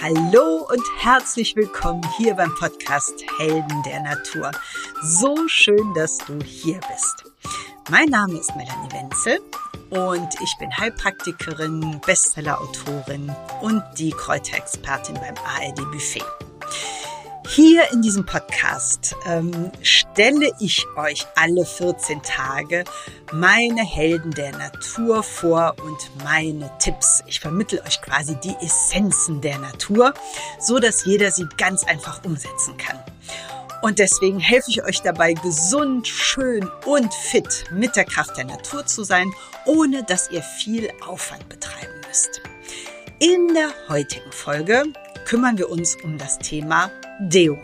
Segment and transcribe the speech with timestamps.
[0.00, 4.52] Hallo und herzlich willkommen hier beim Podcast Helden der Natur.
[5.02, 7.24] So schön, dass du hier bist.
[7.90, 9.40] Mein Name ist Melanie Wenzel
[9.90, 16.47] und ich bin Heilpraktikerin, Bestsellerautorin und die Kräuterexpertin beim ARD Buffet.
[17.50, 22.84] Hier in diesem Podcast ähm, stelle ich euch alle 14 Tage
[23.32, 27.24] meine Helden der Natur vor und meine Tipps.
[27.26, 30.12] Ich vermittle euch quasi die Essenzen der Natur,
[30.60, 32.98] so dass jeder sie ganz einfach umsetzen kann.
[33.80, 38.84] Und deswegen helfe ich euch dabei, gesund, schön und fit mit der Kraft der Natur
[38.84, 39.32] zu sein,
[39.64, 42.42] ohne dass ihr viel Aufwand betreiben müsst.
[43.20, 44.84] In der heutigen Folge
[45.24, 47.60] kümmern wir uns um das Thema Deo.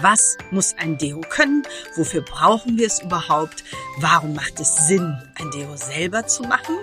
[0.00, 1.64] Was muss ein Deo können?
[1.96, 3.64] Wofür brauchen wir es überhaupt?
[3.98, 6.76] Warum macht es Sinn, ein Deo selber zu machen?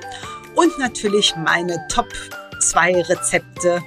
[0.56, 2.10] Und natürlich meine Top
[2.60, 3.82] 2 Rezepte,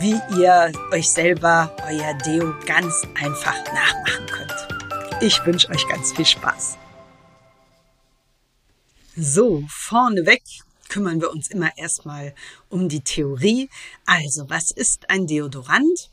[0.00, 5.22] wie ihr euch selber euer Deo ganz einfach nachmachen könnt.
[5.22, 6.78] Ich wünsche euch ganz viel Spaß.
[9.14, 10.42] So, vorneweg
[10.94, 12.34] kümmern wir uns immer erstmal
[12.68, 13.68] um die Theorie.
[14.06, 16.10] Also, was ist ein Deodorant?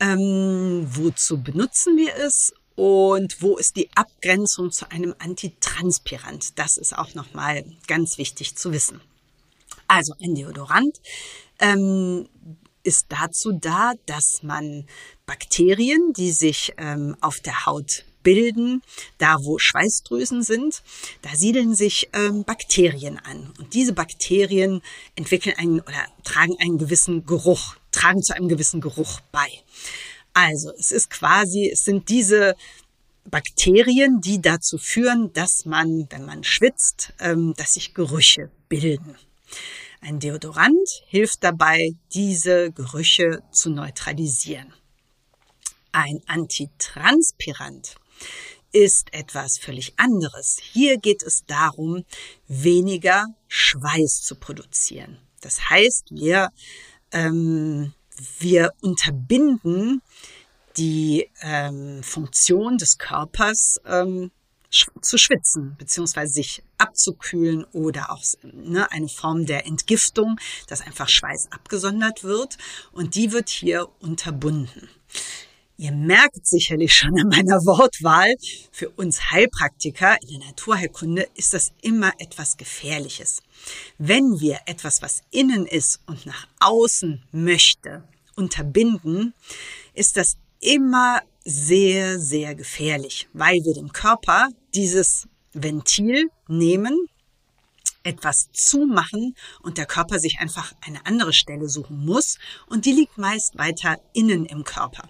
[0.00, 6.58] ähm, wozu benutzen wir es und wo ist die Abgrenzung zu einem Antitranspirant?
[6.58, 9.00] Das ist auch nochmal ganz wichtig zu wissen.
[9.88, 11.00] Also ein Deodorant
[11.58, 12.28] ähm,
[12.82, 14.86] ist dazu da, dass man
[15.24, 18.82] Bakterien, die sich ähm, auf der Haut bilden,
[19.18, 20.82] da wo Schweißdrüsen sind,
[21.22, 23.54] da siedeln sich ähm, Bakterien an.
[23.58, 24.82] Und diese Bakterien
[25.14, 29.48] entwickeln einen oder tragen einen gewissen Geruch tragen zu einem gewissen Geruch bei.
[30.34, 32.54] Also es ist quasi, es sind diese
[33.24, 39.16] Bakterien, die dazu führen, dass man, wenn man schwitzt, ähm, dass sich Gerüche bilden.
[40.00, 44.72] Ein Deodorant hilft dabei, diese Gerüche zu neutralisieren.
[45.92, 47.96] Ein Antitranspirant
[48.72, 50.58] ist etwas völlig anderes.
[50.60, 52.04] Hier geht es darum,
[52.48, 55.18] weniger Schweiß zu produzieren.
[55.40, 56.50] Das heißt, wir
[57.12, 57.94] ähm,
[58.38, 60.02] wir unterbinden
[60.76, 64.30] die ähm, Funktion des Körpers ähm,
[65.00, 71.48] zu schwitzen, beziehungsweise sich abzukühlen oder auch ne, eine Form der Entgiftung, dass einfach Schweiß
[71.50, 72.58] abgesondert wird
[72.92, 74.88] und die wird hier unterbunden.
[75.78, 78.34] Ihr merkt sicherlich schon an meiner Wortwahl,
[78.72, 83.42] für uns Heilpraktiker in der Naturheilkunde ist das immer etwas Gefährliches.
[83.98, 88.04] Wenn wir etwas, was innen ist und nach außen möchte,
[88.36, 89.34] unterbinden,
[89.92, 97.06] ist das immer sehr, sehr gefährlich, weil wir dem Körper dieses Ventil nehmen,
[98.02, 103.18] etwas zumachen und der Körper sich einfach eine andere Stelle suchen muss und die liegt
[103.18, 105.06] meist weiter innen im Körper.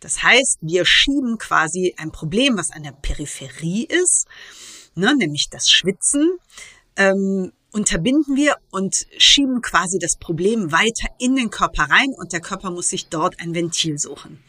[0.00, 4.26] Das heißt, wir schieben quasi ein Problem, was an der Peripherie ist,
[4.94, 6.38] ne, nämlich das Schwitzen,
[6.96, 12.40] ähm, unterbinden wir und schieben quasi das Problem weiter in den Körper rein und der
[12.40, 14.42] Körper muss sich dort ein Ventil suchen.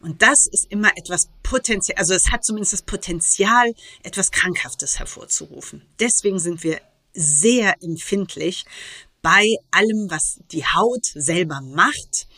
[0.00, 3.72] Und das ist immer etwas potenziell, also es hat zumindest das Potenzial,
[4.02, 5.82] etwas Krankhaftes hervorzurufen.
[5.98, 6.80] Deswegen sind wir
[7.14, 8.64] sehr empfindlich
[9.28, 12.28] bei allem, was die Haut selber macht.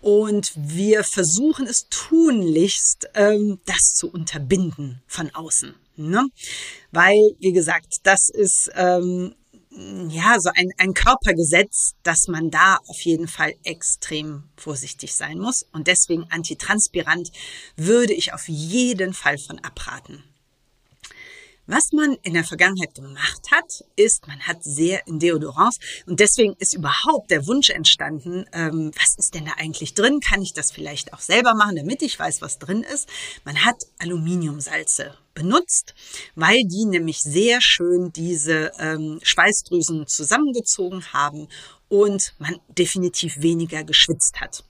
[0.00, 5.74] Und wir versuchen es tunlichst, ähm, das zu unterbinden von außen.
[5.96, 6.26] Ne?
[6.92, 9.34] Weil, wie gesagt, das ist ähm,
[10.08, 15.66] ja, so ein, ein Körpergesetz, dass man da auf jeden Fall extrem vorsichtig sein muss.
[15.72, 17.32] Und deswegen antitranspirant
[17.76, 20.24] würde ich auf jeden Fall von abraten.
[21.66, 26.54] Was man in der Vergangenheit gemacht hat, ist, man hat sehr in Deodorants und deswegen
[26.58, 30.20] ist überhaupt der Wunsch entstanden, ähm, was ist denn da eigentlich drin?
[30.20, 33.08] Kann ich das vielleicht auch selber machen, damit ich weiß, was drin ist?
[33.44, 35.94] Man hat Aluminiumsalze benutzt,
[36.34, 41.48] weil die nämlich sehr schön diese ähm, Schweißdrüsen zusammengezogen haben
[41.88, 44.64] und man definitiv weniger geschwitzt hat.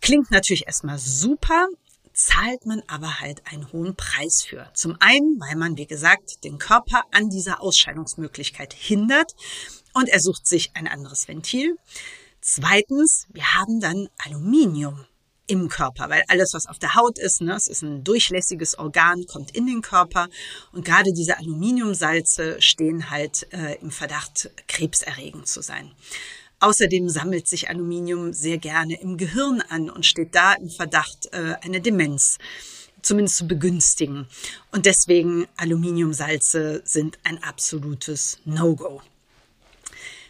[0.00, 1.68] Klingt natürlich erstmal super,
[2.18, 4.68] zahlt man aber halt einen hohen Preis für.
[4.74, 9.34] Zum einen, weil man, wie gesagt, den Körper an dieser Ausscheidungsmöglichkeit hindert
[9.94, 11.76] und er sucht sich ein anderes Ventil.
[12.40, 15.06] Zweitens, wir haben dann Aluminium
[15.46, 19.24] im Körper, weil alles, was auf der Haut ist, ne, es ist ein durchlässiges Organ,
[19.26, 20.28] kommt in den Körper
[20.72, 25.92] und gerade diese Aluminiumsalze stehen halt äh, im Verdacht, krebserregend zu sein.
[26.60, 31.54] Außerdem sammelt sich Aluminium sehr gerne im Gehirn an und steht da im Verdacht, äh,
[31.62, 32.38] eine Demenz
[33.02, 34.26] zumindest zu begünstigen.
[34.72, 39.02] Und deswegen Aluminiumsalze sind ein absolutes No-Go.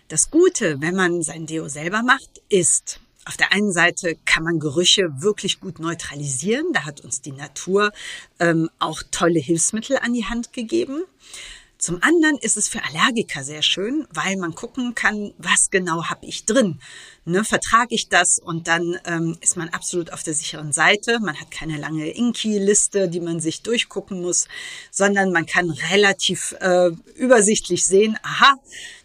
[0.08, 4.58] Das Gute, wenn man sein Deo selber macht, ist, auf der einen Seite kann man
[4.58, 6.72] Gerüche wirklich gut neutralisieren.
[6.72, 7.92] Da hat uns die Natur
[8.38, 11.04] ähm, auch tolle Hilfsmittel an die Hand gegeben.
[11.78, 16.26] Zum anderen ist es für Allergiker sehr schön, weil man gucken kann, was genau habe
[16.26, 16.80] ich drin.
[17.24, 21.20] Ne, vertrage ich das und dann ähm, ist man absolut auf der sicheren Seite.
[21.20, 24.48] Man hat keine lange Inki-Liste, die man sich durchgucken muss,
[24.90, 28.54] sondern man kann relativ äh, übersichtlich sehen, aha,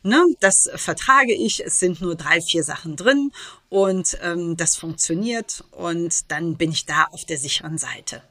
[0.01, 3.31] ne, das vertrage ich, es sind nur drei, vier Sachen drin
[3.69, 8.23] und ähm, das funktioniert und dann bin ich da auf der sicheren Seite.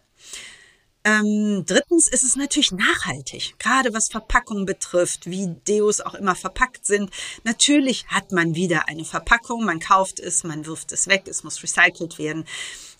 [1.04, 6.86] Ähm, drittens ist es natürlich nachhaltig, gerade was Verpackung betrifft, wie Deos auch immer verpackt
[6.86, 7.10] sind.
[7.42, 11.60] Natürlich hat man wieder eine Verpackung, man kauft es, man wirft es weg, es muss
[11.62, 12.44] recycelt werden.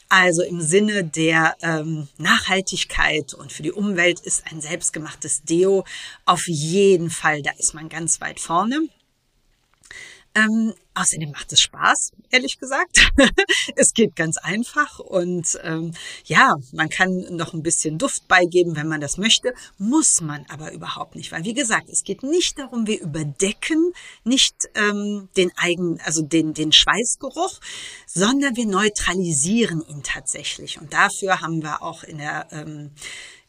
[0.09, 5.85] Also im Sinne der ähm, Nachhaltigkeit und für die Umwelt ist ein selbstgemachtes Deo
[6.27, 8.89] auf jeden Fall, da ist man ganz weit vorne.
[10.35, 13.13] Ähm, außerdem macht es Spaß, ehrlich gesagt.
[13.77, 15.93] es geht ganz einfach und ähm,
[16.25, 20.73] ja, man kann noch ein bisschen Duft beigeben, wenn man das möchte, muss man aber
[20.73, 23.93] überhaupt nicht, weil wie gesagt, es geht nicht darum, wir überdecken
[24.25, 27.61] nicht ähm, den eigenen, also den den Schweißgeruch,
[28.07, 32.93] sondern wir neutralisieren ihn tatsächlich und dafür haben wir auch in der ähm,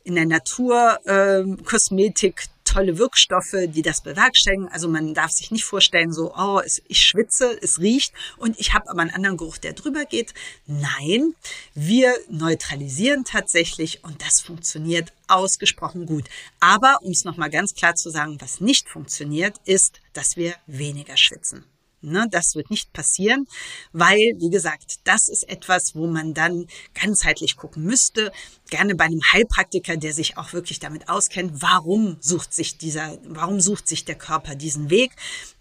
[0.03, 4.67] in der Naturkosmetik ähm, tolle Wirkstoffe, die das bewerkstelligen.
[4.69, 8.89] Also man darf sich nicht vorstellen, so, oh, ich schwitze, es riecht und ich habe
[8.89, 10.33] aber einen anderen Geruch, der drüber geht.
[10.65, 11.35] Nein,
[11.75, 16.25] wir neutralisieren tatsächlich und das funktioniert ausgesprochen gut.
[16.59, 21.17] Aber um es nochmal ganz klar zu sagen, was nicht funktioniert, ist, dass wir weniger
[21.17, 21.65] schwitzen.
[22.05, 23.47] Ne, das wird nicht passieren,
[23.93, 28.33] weil, wie gesagt, das ist etwas, wo man dann ganzheitlich gucken müsste.
[28.69, 33.61] Gerne bei einem Heilpraktiker, der sich auch wirklich damit auskennt, warum sucht sich dieser, warum
[33.61, 35.11] sucht sich der Körper diesen Weg?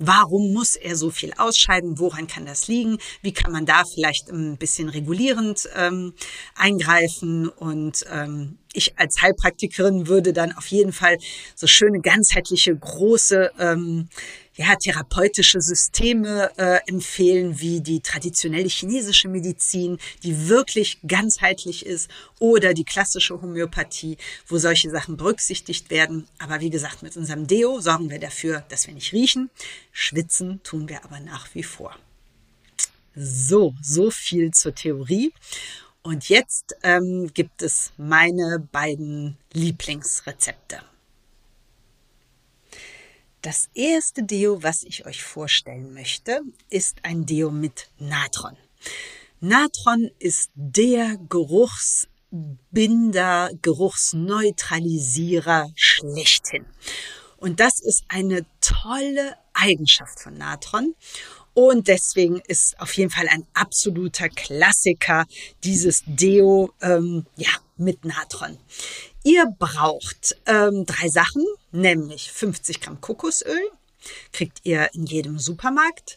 [0.01, 2.01] Warum muss er so viel ausscheiden?
[2.01, 2.99] Woran kann das liegen?
[3.23, 6.13] Wie kann man da vielleicht ein bisschen regulierend ähm,
[6.57, 7.49] eingreifen?
[7.49, 11.19] Und ähm, ich als Heilpraktikerin würde dann auf jeden Fall
[11.55, 14.09] so schöne ganzheitliche große ähm,
[14.55, 22.75] ja, therapeutische Systeme äh, empfehlen, wie die traditionelle chinesische Medizin, die wirklich ganzheitlich ist, oder
[22.75, 26.29] die klassische Homöopathie, wo solche Sachen berücksichtigt werden.
[26.39, 29.51] Aber wie gesagt, mit unserem Deo sorgen wir dafür, dass wir nicht riechen.
[29.91, 31.97] Schwitzen tun wir aber nach wie vor.
[33.15, 35.33] So, so viel zur Theorie.
[36.03, 40.81] Und jetzt ähm, gibt es meine beiden Lieblingsrezepte.
[43.43, 48.57] Das erste Deo, was ich euch vorstellen möchte, ist ein Deo mit Natron.
[49.41, 56.67] Natron ist der Geruchsbinder, Geruchsneutralisierer schlechthin.
[57.37, 60.95] Und das ist eine tolle Eigenschaft von Natron.
[61.55, 65.27] Und deswegen ist auf jeden Fall ein absoluter Klassiker
[65.65, 68.59] dieses Deo ähm, ja, mit Natron.
[69.23, 73.63] Ihr braucht ähm, drei Sachen, nämlich 50 Gramm Kokosöl,
[74.33, 76.17] kriegt ihr in jedem Supermarkt,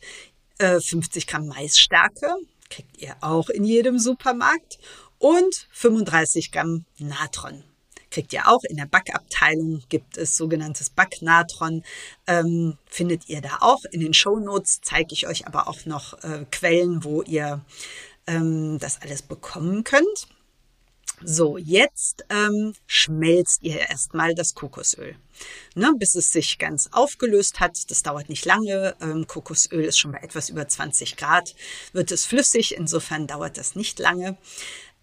[0.58, 2.36] äh, 50 Gramm Maisstärke,
[2.70, 4.80] kriegt ihr auch in jedem Supermarkt
[5.20, 7.64] und 35 Gramm Natron.
[8.16, 11.84] Kriegt ihr auch in der Backabteilung, gibt es sogenanntes Backnatron,
[12.28, 13.84] ähm, findet ihr da auch.
[13.92, 17.60] In den Show Notes zeige ich euch aber auch noch äh, Quellen, wo ihr
[18.26, 20.30] ähm, das alles bekommen könnt.
[21.24, 25.18] So, jetzt ähm, schmelzt ihr erstmal das Kokosöl,
[25.74, 27.92] ne, bis es sich ganz aufgelöst hat.
[27.92, 28.96] Das dauert nicht lange.
[29.02, 31.54] Ähm, Kokosöl ist schon bei etwas über 20 Grad,
[31.92, 32.76] wird es flüssig.
[32.76, 34.38] Insofern dauert das nicht lange.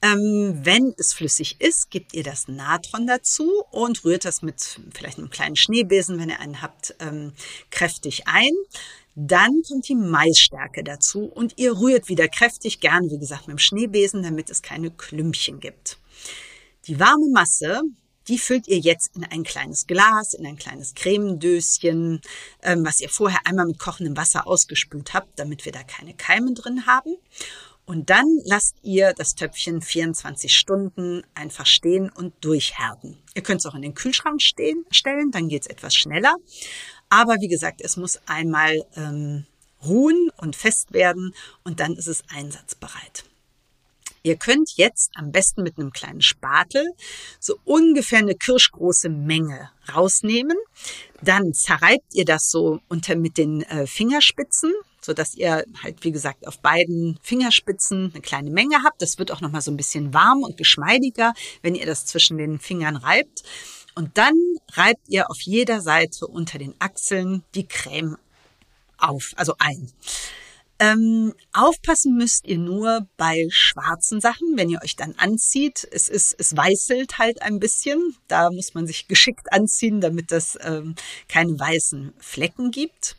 [0.03, 5.19] Ähm, wenn es flüssig ist, gebt ihr das Natron dazu und rührt das mit vielleicht
[5.19, 7.33] einem kleinen Schneebesen, wenn ihr einen habt, ähm,
[7.71, 8.51] kräftig ein.
[9.15, 13.59] Dann kommt die Maisstärke dazu und ihr rührt wieder kräftig, gern wie gesagt mit dem
[13.59, 15.99] Schneebesen, damit es keine Klümpchen gibt.
[16.89, 17.83] Die warme Masse,
[18.27, 22.21] die füllt ihr jetzt in ein kleines Glas, in ein kleines Cremendöschen,
[22.63, 26.55] ähm, was ihr vorher einmal mit kochendem Wasser ausgespült habt, damit wir da keine Keime
[26.55, 27.17] drin haben.
[27.93, 33.19] Und dann lasst ihr das Töpfchen 24 Stunden einfach stehen und durchhärten.
[33.35, 36.35] Ihr könnt es auch in den Kühlschrank stehen, stellen, dann geht es etwas schneller.
[37.11, 39.45] Aber wie gesagt, es muss einmal ähm,
[39.85, 41.35] ruhen und fest werden
[41.65, 43.25] und dann ist es einsatzbereit.
[44.23, 46.87] Ihr könnt jetzt am besten mit einem kleinen Spatel
[47.41, 50.57] so ungefähr eine kirschgroße Menge rausnehmen.
[51.23, 56.13] Dann zerreibt ihr das so unter mit den äh, Fingerspitzen, so dass ihr halt wie
[56.13, 59.03] gesagt auf beiden Fingerspitzen eine kleine Menge habt.
[59.03, 62.39] Das wird auch noch mal so ein bisschen warm und geschmeidiger, wenn ihr das zwischen
[62.39, 63.43] den Fingern reibt.
[63.95, 64.35] Und dann
[64.73, 68.17] reibt ihr auf jeder Seite unter den Achseln die Creme
[68.97, 69.93] auf, also ein.
[70.83, 75.87] Ähm, aufpassen müsst ihr nur bei schwarzen Sachen, wenn ihr euch dann anzieht.
[75.93, 78.17] Es ist, es weißelt halt ein bisschen.
[78.27, 80.97] Da muss man sich geschickt anziehen, damit das ähm,
[81.29, 83.15] keine weißen Flecken gibt.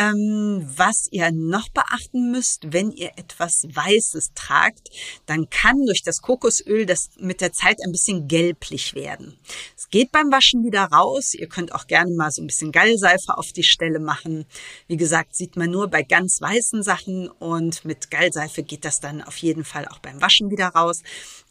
[0.00, 4.88] Ähm, was ihr noch beachten müsst, wenn ihr etwas Weißes tragt,
[5.26, 9.38] dann kann durch das Kokosöl das mit der Zeit ein bisschen gelblich werden.
[9.76, 11.34] Es geht beim Waschen wieder raus.
[11.34, 14.46] Ihr könnt auch gerne mal so ein bisschen Gallseife auf die Stelle machen.
[14.86, 19.20] Wie gesagt, sieht man nur bei ganz weißen Sachen und mit Gallseife geht das dann
[19.20, 21.02] auf jeden Fall auch beim Waschen wieder raus.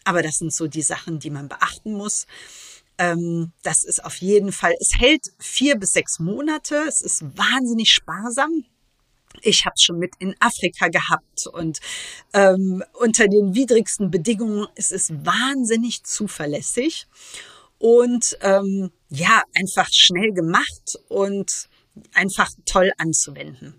[0.05, 2.25] Aber das sind so die Sachen, die man beachten muss.
[2.99, 6.83] Ähm, das ist auf jeden Fall, es hält vier bis sechs Monate.
[6.87, 8.65] Es ist wahnsinnig sparsam.
[9.41, 11.79] Ich habe es schon mit in Afrika gehabt und
[12.33, 17.07] ähm, unter den widrigsten Bedingungen ist es wahnsinnig zuverlässig
[17.77, 21.69] und ähm, ja, einfach schnell gemacht und
[22.13, 23.75] einfach toll anzuwenden.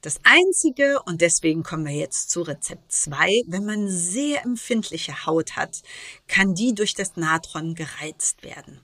[0.00, 5.56] Das Einzige, und deswegen kommen wir jetzt zu Rezept 2, wenn man sehr empfindliche Haut
[5.56, 5.82] hat,
[6.28, 8.80] kann die durch das Natron gereizt werden.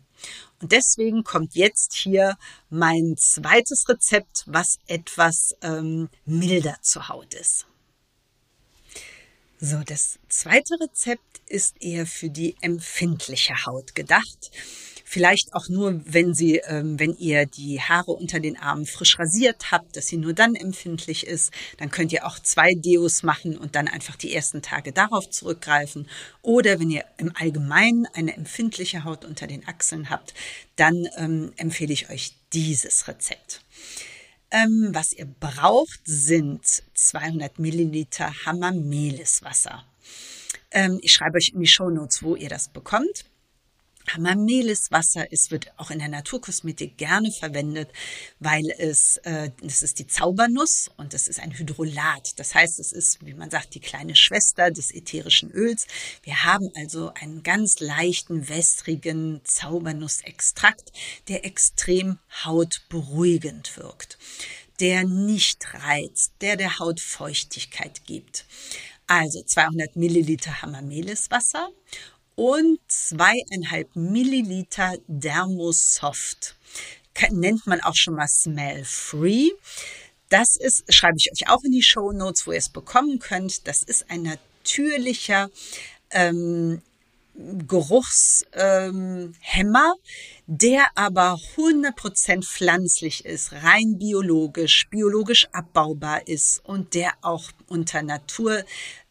[0.60, 2.36] Und deswegen kommt jetzt hier
[2.68, 7.66] mein zweites Rezept, was etwas ähm, milder zur Haut ist.
[9.60, 14.50] So, das zweite Rezept ist eher für die empfindliche Haut gedacht.
[15.14, 19.70] Vielleicht auch nur, wenn sie, ähm, wenn ihr die Haare unter den Armen frisch rasiert
[19.70, 21.52] habt, dass sie nur dann empfindlich ist.
[21.78, 26.08] Dann könnt ihr auch zwei Deos machen und dann einfach die ersten Tage darauf zurückgreifen.
[26.42, 30.34] Oder wenn ihr im Allgemeinen eine empfindliche Haut unter den Achseln habt,
[30.74, 33.60] dann ähm, empfehle ich euch dieses Rezept.
[34.50, 39.84] Ähm, was ihr braucht, sind 200 Milliliter Hamameliswasser.
[40.72, 43.26] Ähm, ich schreibe euch in die Show Notes, wo ihr das bekommt.
[44.12, 47.90] Hamamelis-Wasser ist, wird auch in der Naturkosmetik gerne verwendet,
[48.38, 52.38] weil es, äh, das ist die Zaubernuss und es ist ein Hydrolat.
[52.38, 55.86] Das heißt, es ist, wie man sagt, die kleine Schwester des ätherischen Öls.
[56.22, 60.92] Wir haben also einen ganz leichten, wässrigen Zaubernussextrakt,
[61.28, 64.18] der extrem hautberuhigend wirkt,
[64.80, 68.44] der nicht reizt, der der Haut Feuchtigkeit gibt.
[69.06, 71.68] Also 200 Milliliter Hamamelis-Wasser
[72.36, 76.56] und zweieinhalb Milliliter Dermosoft.
[77.30, 79.50] Nennt man auch schon mal Smell Free.
[80.28, 83.68] Das ist, schreibe ich euch auch in die Show Notes, wo ihr es bekommen könnt.
[83.68, 85.50] Das ist ein natürlicher
[86.10, 86.82] ähm,
[87.36, 89.94] Geruchshemmer,
[90.46, 98.62] der aber 100% pflanzlich ist, rein biologisch, biologisch abbaubar ist und der auch unter Natur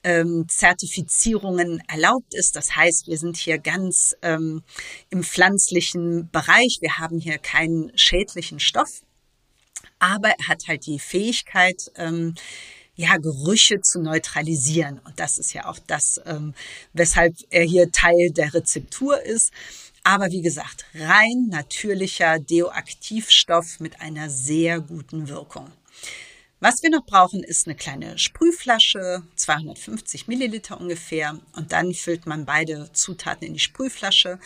[0.03, 2.55] ähm, Zertifizierungen erlaubt ist.
[2.55, 4.63] Das heißt, wir sind hier ganz ähm,
[5.09, 6.77] im pflanzlichen Bereich.
[6.81, 9.01] Wir haben hier keinen schädlichen Stoff,
[9.99, 12.35] aber er hat halt die Fähigkeit, ähm,
[12.95, 14.99] ja, Gerüche zu neutralisieren.
[14.99, 16.53] Und das ist ja auch das, ähm,
[16.93, 19.51] weshalb er hier Teil der Rezeptur ist.
[20.03, 25.71] Aber wie gesagt, rein natürlicher Deoaktivstoff mit einer sehr guten Wirkung.
[26.63, 31.37] Was wir noch brauchen, ist eine kleine Sprühflasche, 250 Milliliter ungefähr.
[31.57, 34.39] Und dann füllt man beide Zutaten in die Sprühflasche,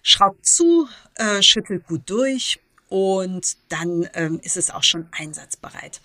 [0.00, 6.00] schraubt zu, äh, schüttelt gut durch und dann ähm, ist es auch schon einsatzbereit.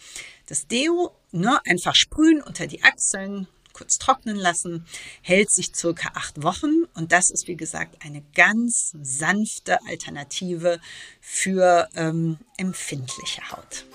[0.47, 4.87] Das Deo ne, einfach sprühen unter die Achseln, kurz trocknen lassen,
[5.21, 10.79] hält sich circa acht Wochen und das ist wie gesagt eine ganz sanfte Alternative
[11.19, 13.85] für ähm, empfindliche Haut.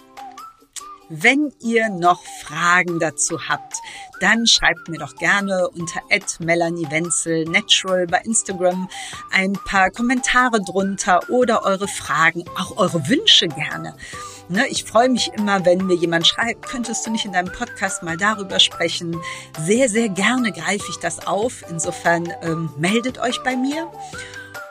[1.09, 3.75] Wenn ihr noch Fragen dazu habt,
[4.21, 6.01] dann schreibt mir doch gerne unter
[6.41, 8.89] Melanie Wenzel Natural bei Instagram
[9.31, 13.95] ein paar Kommentare drunter oder eure Fragen, auch eure Wünsche gerne.
[14.49, 18.03] Ne, ich freue mich immer, wenn mir jemand schreibt, könntest du nicht in deinem Podcast
[18.03, 19.21] mal darüber sprechen?
[19.61, 21.65] Sehr, sehr gerne greife ich das auf.
[21.69, 23.91] Insofern ähm, meldet euch bei mir.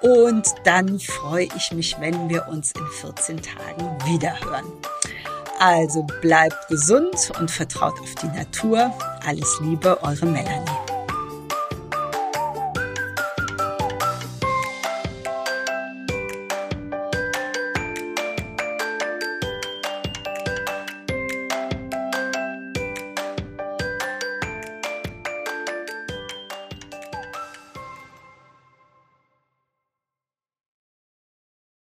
[0.02, 4.66] Und dann freue ich mich, wenn wir uns in 14 Tagen wiederhören.
[5.60, 8.92] Also bleibt gesund und vertraut auf die Natur.
[9.26, 10.85] Alles Liebe, eure Melanie.